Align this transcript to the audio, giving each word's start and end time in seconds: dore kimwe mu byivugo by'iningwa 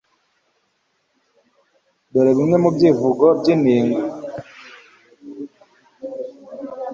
dore 2.11 2.31
kimwe 2.37 2.57
mu 2.63 2.69
byivugo 2.75 3.25
by'iningwa 3.39 4.03